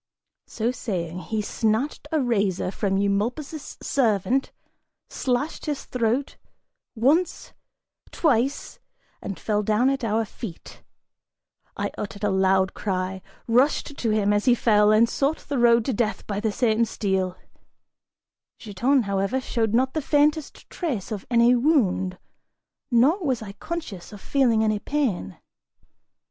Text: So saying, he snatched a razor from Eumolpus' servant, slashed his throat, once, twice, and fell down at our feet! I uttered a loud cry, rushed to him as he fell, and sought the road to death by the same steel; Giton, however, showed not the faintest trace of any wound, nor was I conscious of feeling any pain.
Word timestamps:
So 0.47 0.71
saying, 0.71 1.19
he 1.19 1.43
snatched 1.43 2.07
a 2.11 2.19
razor 2.19 2.71
from 2.71 2.97
Eumolpus' 2.97 3.77
servant, 3.83 4.51
slashed 5.11 5.67
his 5.67 5.85
throat, 5.85 6.37
once, 6.95 7.53
twice, 8.09 8.79
and 9.21 9.39
fell 9.39 9.61
down 9.61 9.91
at 9.91 10.03
our 10.03 10.25
feet! 10.25 10.81
I 11.77 11.91
uttered 11.99 12.23
a 12.23 12.31
loud 12.31 12.73
cry, 12.73 13.21
rushed 13.47 13.95
to 13.95 14.09
him 14.09 14.33
as 14.33 14.45
he 14.45 14.55
fell, 14.55 14.91
and 14.91 15.07
sought 15.07 15.45
the 15.47 15.59
road 15.59 15.85
to 15.85 15.93
death 15.93 16.25
by 16.25 16.39
the 16.39 16.51
same 16.51 16.83
steel; 16.83 17.37
Giton, 18.57 19.03
however, 19.03 19.39
showed 19.39 19.75
not 19.75 19.93
the 19.93 20.01
faintest 20.01 20.67
trace 20.71 21.11
of 21.11 21.27
any 21.29 21.53
wound, 21.53 22.17
nor 22.89 23.23
was 23.23 23.43
I 23.43 23.51
conscious 23.51 24.11
of 24.11 24.19
feeling 24.19 24.63
any 24.63 24.79
pain. 24.79 25.37